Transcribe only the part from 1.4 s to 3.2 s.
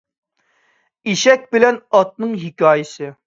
بىلەن ئاتنىڭ ھېكايىسى